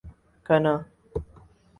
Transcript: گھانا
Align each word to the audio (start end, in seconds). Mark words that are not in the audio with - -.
گھانا 0.47 0.73